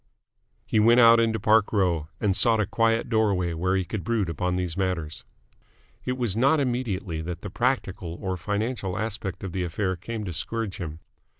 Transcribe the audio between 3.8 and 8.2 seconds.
could brood upon these matters. It was not immediately that the practical